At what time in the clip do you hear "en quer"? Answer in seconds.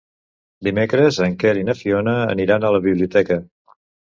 1.27-1.53